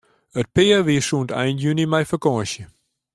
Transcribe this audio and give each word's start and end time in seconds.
It 0.39 0.47
pear 0.55 0.79
wie 0.87 0.99
sûnt 1.07 1.31
ein 1.39 1.57
juny 1.63 1.85
mei 1.91 2.05
fakânsje. 2.09 2.63